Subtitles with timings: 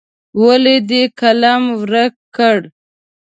[0.43, 2.57] ولې دې قلم ورک کړ.